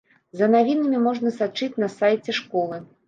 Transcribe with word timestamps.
За 0.39 0.47
навінамі 0.53 1.01
можна 1.07 1.33
сачыць 1.37 1.71
на 1.85 1.91
сайце 1.99 2.31
школы. 2.39 2.81